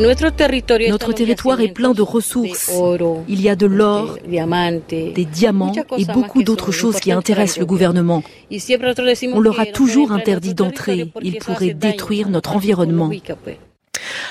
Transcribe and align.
Notre 0.00 1.12
territoire 1.12 1.60
est 1.60 1.72
plein 1.72 1.92
de 1.92 2.02
ressources. 2.02 2.72
Il 3.28 3.40
y 3.42 3.48
a 3.48 3.56
de 3.56 3.66
l'or, 3.66 4.18
des 4.26 5.24
diamants 5.24 5.72
et 5.96 6.04
beaucoup 6.04 6.42
d'autres 6.42 6.72
choses 6.72 7.00
qui 7.00 7.10
intéressent 7.10 7.58
le 7.58 7.66
gouvernement. 7.66 8.22
On 9.34 9.40
leur 9.40 9.60
a 9.60 9.66
toujours 9.66 10.12
interdit 10.12 10.54
d'entrer. 10.54 11.10
Ils 11.22 11.38
pourraient 11.38 11.74
détruire 11.74 12.28
notre 12.28 12.54
environnement. 12.54 13.10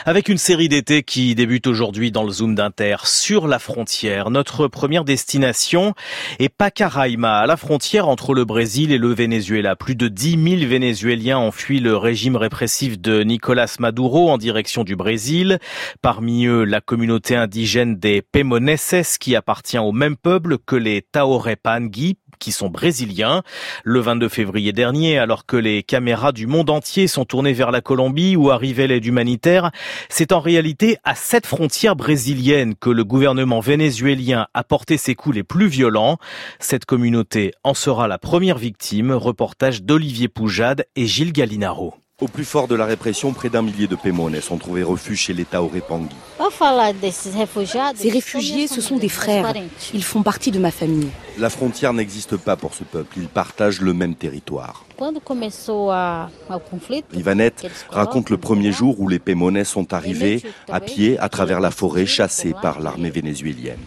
Avec 0.08 0.30
une 0.30 0.38
série 0.38 0.70
d'été 0.70 1.04
qui 1.04 1.36
débute 1.36 1.68
aujourd'hui 1.68 2.14
dans 2.14 2.24
le 2.24 2.32
Zoom 2.32 2.56
d'Inter 2.56 2.96
sur 3.04 3.46
la 3.46 3.60
frontière. 3.60 4.30
Notre 4.30 4.70
première 4.70 5.04
destination 5.04 5.96
est 6.40 6.48
Pacaraima, 6.48 7.40
à 7.40 7.46
la 7.46 7.58
frontière 7.58 8.08
entre 8.08 8.34
le 8.34 8.46
Brésil 8.46 8.94
et 8.94 8.98
le 8.98 9.14
Venezuela. 9.14 9.76
Plus 9.76 9.96
de 9.96 10.08
10 10.08 10.60
000 10.60 10.70
Vénézuéliens 10.70 11.40
ont 11.40 11.52
fui 11.52 11.82
le 11.82 11.98
régime 11.98 12.38
répressif 12.38 12.98
de 13.02 13.22
Nicolas 13.24 13.76
Maduro 13.82 14.30
en 14.30 14.38
direction 14.38 14.86
du 14.86 14.96
Brésil. 14.96 15.60
Parmi 16.02 16.46
eux, 16.46 16.64
la 16.64 16.80
communauté 16.80 17.36
indigène 17.36 17.98
des 17.98 18.22
Pemoneses 18.22 19.18
qui 19.20 19.36
appartient 19.36 19.78
au 19.78 19.92
même 19.92 20.16
peuple 20.16 20.58
que 20.58 20.78
les 20.78 21.02
Taorepangui, 21.02 22.18
qui 22.40 22.52
sont 22.52 22.70
brésiliens. 22.70 23.44
Le 23.84 24.00
22 24.00 24.30
février 24.30 24.74
dernier, 24.74 25.18
alors 25.18 25.46
que 25.46 25.58
les 25.58 25.84
caméras 25.84 26.32
du 26.32 26.48
monde 26.48 26.70
entier 26.70 27.08
sont 27.08 27.26
tournées 27.26 27.54
vers 27.54 27.72
la 27.72 27.82
Colombie 27.82 28.36
où 28.36 28.50
arrivait 28.50 28.88
l'aide 28.88 29.06
humanitaire, 29.06 29.72
c'est 30.10 30.32
en 30.32 30.40
réalité 30.40 30.98
à 31.04 31.16
cette 31.16 31.46
frontière 31.46 31.96
brésilienne 31.96 32.76
que 32.76 32.90
le 32.90 33.04
gouvernement 33.04 33.60
vénézuélien 33.60 34.48
a 34.54 34.64
porté 34.64 34.98
ses 34.98 35.16
coups 35.16 35.36
les 35.36 35.44
plus 35.44 35.68
violents. 35.68 36.18
Cette 36.60 36.86
communauté 36.86 37.54
en 37.64 37.74
sera 37.74 38.08
la 38.08 38.18
première 38.18 38.58
victime. 38.58 39.12
Reportage 39.12 39.84
d'Olivier 39.84 40.28
Poujade 40.28 40.86
et 40.96 41.06
Gilles 41.06 41.34
Gallinaro. 41.34 41.94
Au 42.20 42.28
plus 42.28 42.46
fort 42.46 42.68
de 42.68 42.74
la 42.74 42.86
répression, 42.86 43.32
près 43.32 43.50
d'un 43.50 43.62
millier 43.62 43.86
de 43.86 43.96
Pémones 43.96 44.40
ont 44.50 44.58
trouvé 44.58 44.82
refuge 44.82 45.20
chez 45.20 45.34
l'État 45.34 45.62
Orepangui. 45.62 46.16
Ces 47.96 48.10
réfugiés, 48.10 48.68
ce 48.68 48.82
sont 48.82 48.98
des 48.98 49.08
frères. 49.08 49.54
Ils 49.94 50.04
font 50.04 50.24
partie 50.24 50.50
de 50.50 50.58
ma 50.58 50.72
famille. 50.72 51.10
La 51.40 51.50
frontière 51.52 51.94
n'existe 51.94 52.36
pas 52.36 52.56
pour 52.56 52.74
ce 52.74 52.84
peuple. 52.84 53.18
Ils 53.18 53.28
partagent 53.28 53.82
le 53.82 53.94
même 53.94 54.16
territoire. 54.16 54.86
Ivanette 57.14 57.68
raconte 57.90 58.30
le 58.32 58.38
premier 58.38 58.72
jour 58.72 59.00
où 59.00 59.08
les 59.08 59.20
Pémonais 59.20 59.64
sont 59.64 59.94
arrivés 59.94 60.42
à 60.72 60.80
pied 60.80 61.20
à 61.20 61.30
travers 61.30 61.60
la 61.60 61.70
forêt 61.70 62.08
chassés 62.08 62.56
par 62.60 62.80
l'armée 62.80 63.12
vénézuélienne. 63.12 63.78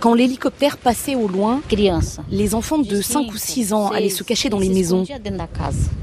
Quand 0.00 0.14
l'hélicoptère 0.14 0.76
passait 0.76 1.14
au 1.14 1.28
loin, 1.28 1.62
les 2.30 2.54
enfants 2.54 2.78
de 2.78 3.00
5 3.00 3.32
ou 3.32 3.36
6 3.36 3.72
ans 3.72 3.88
allaient 3.90 4.10
se 4.10 4.22
cacher 4.22 4.50
dans 4.50 4.58
les 4.58 4.68
maisons. 4.68 5.04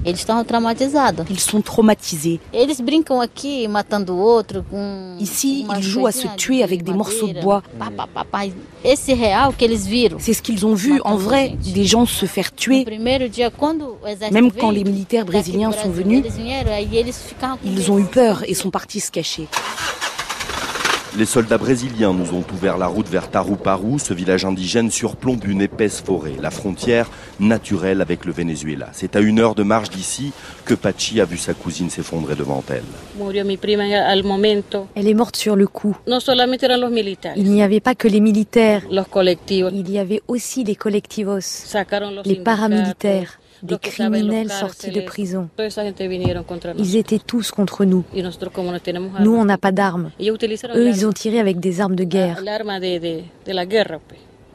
Ils 0.06 1.40
sont 1.40 1.62
traumatisés. 1.62 2.40
Ici, 5.20 5.67
ils 5.78 5.84
jouent 5.84 6.08
à 6.08 6.12
se 6.12 6.28
tuer 6.36 6.64
avec 6.64 6.84
des 6.84 6.94
morceaux 6.94 7.28
de 7.28 7.40
bois. 7.40 7.62
C'est 10.19 10.33
ce 10.33 10.41
qu'ils 10.41 10.66
ont 10.66 10.73
vu 10.73 11.02
en 11.03 11.16
vrai, 11.16 11.55
des 11.73 11.86
gens 11.86 12.05
se 12.05 12.25
faire 12.25 12.53
tuer. 12.53 12.86
Même 14.31 14.52
quand 14.52 14.72
les 14.72 14.83
militaires 14.83 15.25
brésiliens 15.25 15.72
sont 15.72 15.89
venus, 15.89 16.23
ils 17.66 17.91
ont 17.91 17.99
eu 17.99 18.05
peur 18.05 18.44
et 18.47 18.53
sont 18.53 18.71
partis 18.71 18.99
se 18.99 19.11
cacher. 19.11 19.47
Les 21.16 21.25
soldats 21.28 21.59
brésiliens 21.59 22.11
nous 22.11 22.33
ont 22.33 22.44
ouvert 22.56 22.80
la 22.80 22.88
route 22.88 23.08
vers 23.08 23.30
Taruparu. 23.30 24.00
Ce 24.00 24.16
village 24.16 24.45
indigène 24.45 24.89
surplombe 24.89 25.45
une 25.45 25.61
épaisse 25.61 26.02
forêt, 26.02 26.33
la 26.42 26.50
frontière 26.50 27.08
naturelle 27.39 28.02
avec 28.02 28.25
le 28.25 28.31
Venezuela. 28.31 28.89
C'est 28.94 29.16
à 29.16 29.20
une 29.20 29.39
heure 29.39 29.53
de 29.53 29.61
marche 29.61 29.92
d'ici 29.92 30.31
que 30.66 30.73
Pachi 30.73 31.22
a 31.22 31.25
vu 31.25 31.38
sa 31.38 31.53
cousine 31.53 31.92
s'effondrer 31.92 32.36
devant 32.36 32.64
elle. 32.67 32.81
Elle 34.95 35.08
est 35.08 35.14
morte 35.14 35.36
sur 35.36 35.55
le 35.55 35.67
coup. 35.67 35.95
Il 36.08 37.52
n'y 37.52 37.61
avait 37.61 37.80
pas 37.80 37.93
que 37.93 38.08
les 38.08 38.20
militaires. 38.20 38.82
Il 38.89 39.92
y 39.92 39.99
avait 39.99 40.21
aussi 40.27 40.64
les 40.64 40.76
collectivos, 40.76 41.39
les 42.26 42.36
paramilitaires 42.38 43.39
des 43.64 43.78
criminels 43.78 44.50
sortis 44.50 44.92
de 44.92 45.02
prison. 45.02 45.50
Ils 46.78 46.96
étaient 46.98 47.20
tous 47.20 47.52
contre 47.52 47.86
nous. 47.86 48.04
Nous, 49.20 49.36
on 49.36 49.46
n'a 49.46 49.58
pas 49.58 49.72
d'armes. 49.72 50.12
Eux, 50.22 50.88
ils 50.88 51.08
ont 51.08 51.14
tiré 51.14 51.40
avec 51.40 51.60
des 51.60 51.82
armes 51.82 51.96
de 51.96 52.04
guerre. 52.04 52.42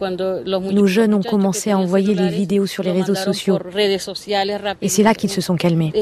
Nos 0.00 0.86
jeunes 0.86 1.14
ont 1.14 1.22
commencé 1.22 1.70
à 1.70 1.78
envoyer 1.78 2.14
les 2.14 2.28
vidéos 2.28 2.66
sur 2.66 2.82
les 2.82 2.92
réseaux 2.92 3.14
sociaux. 3.14 3.58
Et 4.82 4.88
c'est 4.88 5.02
là 5.02 5.14
qu'ils 5.14 5.30
se 5.30 5.40
sont 5.40 5.56
calmés. 5.56 5.92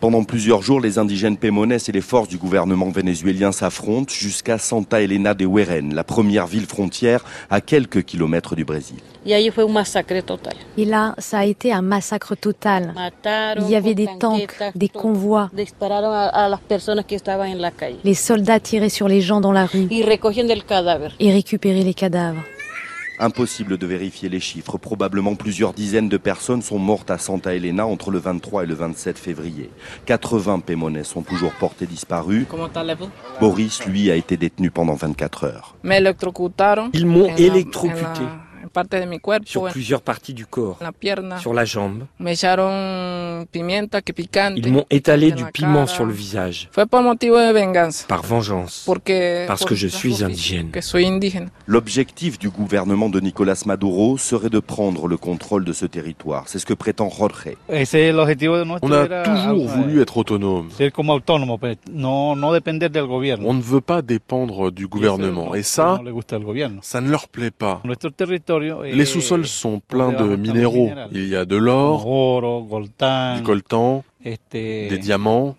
Pendant 0.00 0.24
plusieurs 0.24 0.62
jours, 0.62 0.80
les 0.80 0.98
indigènes 0.98 1.36
Pémones 1.36 1.72
et 1.72 1.92
les 1.92 2.00
forces 2.00 2.28
du 2.28 2.38
gouvernement 2.38 2.90
vénézuélien 2.90 3.52
s'affrontent 3.52 4.12
jusqu'à 4.12 4.58
Santa 4.58 5.00
Elena 5.00 5.34
de 5.34 5.44
Hueren, 5.46 5.94
la 5.94 6.04
première 6.04 6.46
ville 6.46 6.66
frontière 6.66 7.24
à 7.50 7.60
quelques 7.60 8.02
kilomètres 8.04 8.54
du 8.54 8.64
Brésil. 8.64 8.96
Et 9.26 10.84
là, 10.84 11.14
ça 11.18 11.38
a 11.38 11.44
été 11.44 11.72
un 11.72 11.82
massacre 11.82 12.34
total. 12.34 12.94
Il 13.58 13.70
y 13.70 13.76
avait 13.76 13.94
des 13.94 14.08
tanks, 14.18 14.58
des 14.74 14.88
convois. 14.88 15.50
Les 18.04 18.14
soldats 18.14 18.60
tiraient 18.60 18.88
sur 18.88 19.08
les 19.08 19.20
gens 19.20 19.40
dans 19.40 19.52
la 19.52 19.66
rue 19.66 19.88
et 19.90 21.32
récupéraient 21.32 21.82
les 21.82 21.94
cadavres. 21.94 22.42
Impossible 23.18 23.78
de 23.78 23.86
vérifier 23.86 24.28
les 24.28 24.40
chiffres. 24.40 24.76
Probablement 24.78 25.34
plusieurs 25.36 25.72
dizaines 25.72 26.08
de 26.08 26.16
personnes 26.16 26.62
sont 26.62 26.78
mortes 26.78 27.10
à 27.10 27.18
Santa 27.18 27.54
Elena 27.54 27.86
entre 27.86 28.10
le 28.10 28.18
23 28.18 28.64
et 28.64 28.66
le 28.66 28.74
27 28.74 29.18
février. 29.18 29.70
80 30.06 30.60
Pémonais 30.60 31.04
sont 31.04 31.22
toujours 31.22 31.52
portés 31.52 31.86
disparus. 31.86 32.46
Boris, 33.40 33.86
lui, 33.86 34.10
a 34.10 34.16
été 34.16 34.36
détenu 34.36 34.70
pendant 34.70 34.94
24 34.94 35.44
heures. 35.44 35.76
Ils 36.92 37.06
m'ont 37.06 37.34
électrocuté 37.36 38.22
sur 39.44 39.68
plusieurs 39.68 40.02
parties 40.02 40.34
du 40.34 40.46
corps, 40.46 40.78
sur 41.40 41.54
la 41.54 41.64
jambe. 41.64 42.04
Ils 44.56 44.72
m'ont 44.72 44.86
étalé 44.90 45.32
du 45.32 45.44
piment 45.52 45.86
sur 45.86 46.04
le 46.04 46.12
visage. 46.12 46.68
Par 48.08 48.22
vengeance. 48.22 48.88
Parce 49.46 49.64
que 49.64 49.74
je 49.74 49.88
suis 49.88 50.22
indigène. 50.24 50.70
L'objectif 51.66 52.38
du 52.38 52.50
gouvernement 52.50 53.08
de 53.08 53.20
Nicolas 53.20 53.62
Maduro 53.66 54.18
serait 54.18 54.50
de 54.50 54.58
prendre 54.60 55.08
le 55.08 55.16
contrôle 55.16 55.64
de 55.64 55.72
ce 55.72 55.86
territoire. 55.86 56.44
C'est 56.46 56.58
ce 56.58 56.66
que 56.66 56.74
prétend 56.74 57.10
Jorge. 57.10 57.54
On 57.68 58.92
a 58.92 59.22
toujours 59.24 59.66
voulu 59.68 60.00
être 60.00 60.16
autonome. 60.16 60.68
On 63.44 63.54
ne 63.54 63.62
veut 63.62 63.80
pas 63.80 64.02
dépendre 64.02 64.70
du 64.70 64.86
gouvernement. 64.86 65.54
Et 65.54 65.62
ça, 65.62 66.00
ça 66.82 67.00
ne 67.00 67.10
leur 67.10 67.28
plaît 67.28 67.50
pas. 67.50 67.82
Les 68.84 69.04
sous-sols 69.04 69.46
sont 69.46 69.80
pleins 69.80 70.12
de 70.12 70.36
minéraux. 70.36 70.90
Il 71.12 71.28
y 71.28 71.36
a 71.36 71.44
de 71.44 71.56
l'or, 71.56 72.06
du 73.36 73.42
coltan, 73.42 74.04
des 74.52 74.98
diamants. 74.98 75.56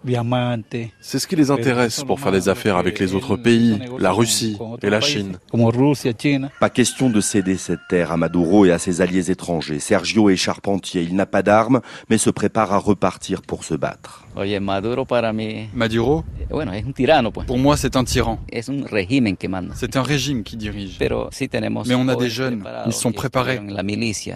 C'est 1.02 1.20
ce 1.20 1.28
qui 1.28 1.36
les 1.36 1.52
intéresse 1.52 2.04
pour 2.04 2.20
faire 2.20 2.32
des 2.32 2.50
affaires 2.50 2.78
avec 2.78 3.00
les 3.00 3.14
autres 3.14 3.36
pays, 3.36 3.80
la 4.00 4.12
Russie 4.12 4.58
et 4.82 4.90
la 4.90 5.02
Chine. 5.02 5.38
Pas 6.60 6.70
question 6.70 7.10
de 7.10 7.22
céder 7.22 7.58
cette 7.58 7.88
terre 7.90 8.12
à 8.12 8.18
Maduro 8.18 8.66
et 8.66 8.72
à 8.72 8.80
ses 8.80 9.02
alliés 9.02 9.32
étrangers. 9.32 9.80
Sergio 9.80 10.30
est 10.30 10.36
charpentier, 10.36 11.04
il 11.04 11.16
n'a 11.16 11.26
pas 11.26 11.44
d'armes, 11.44 11.82
mais 12.10 12.18
se 12.18 12.30
prépare 12.30 12.74
à 12.74 12.78
repartir 12.78 13.42
pour 13.42 13.64
se 13.64 13.76
battre. 13.76 14.25
Maduro 15.74 16.24
Pour 17.48 17.58
moi, 17.58 17.78
c'est 17.78 17.96
un 17.96 18.04
tyran. 18.04 18.40
C'est 19.76 19.96
un 19.96 20.04
régime 20.04 20.44
qui 20.44 20.58
dirige. 20.58 20.98
Mais 21.00 21.96
on 21.96 22.08
a 22.08 22.16
des 22.16 22.30
jeunes, 22.30 22.64
ils 22.86 22.94
sont 22.94 23.12
préparés. 23.12 23.60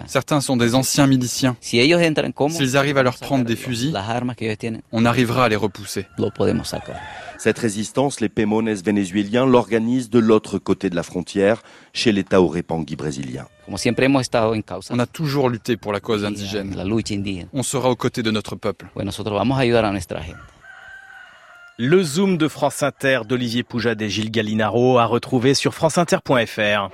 Certains 0.06 0.40
sont 0.40 0.56
des 0.56 0.74
anciens 0.74 1.06
miliciens. 1.06 1.56
S'ils 1.60 2.76
arrivent 2.76 2.98
à 2.98 3.02
leur 3.02 3.18
prendre 3.18 3.44
des 3.44 3.56
fusils, 3.56 3.94
on 4.92 5.04
arrivera 5.04 5.44
à 5.44 5.48
les 5.48 5.56
repousser. 5.56 6.06
Cette 7.42 7.58
résistance, 7.58 8.20
les 8.20 8.28
Pémones 8.28 8.70
vénézuéliens 8.74 9.46
l'organisent 9.46 10.10
de 10.10 10.18
l'autre 10.18 10.58
côté 10.58 10.90
de 10.90 10.94
la 10.94 11.02
frontière, 11.02 11.62
chez 11.94 12.12
l'État 12.12 12.42
Orepangui 12.42 12.96
brésilien. 12.96 13.46
On 13.66 14.98
a 14.98 15.06
toujours 15.06 15.48
lutté 15.48 15.78
pour 15.78 15.94
la 15.94 16.00
cause 16.00 16.26
indigène. 16.26 16.76
On 17.54 17.62
sera 17.62 17.88
aux 17.88 17.96
côtés 17.96 18.22
de 18.22 18.30
notre 18.30 18.56
peuple. 18.56 18.88
Le 21.78 22.02
Zoom 22.02 22.36
de 22.36 22.46
France 22.46 22.82
Inter 22.82 23.20
d'Olivier 23.26 23.62
Poujade 23.62 24.02
et 24.02 24.10
Gilles 24.10 24.30
Gallinaro 24.30 24.98
à 24.98 25.06
retrouver 25.06 25.54
sur 25.54 25.72
franceinter.fr. 25.72 26.88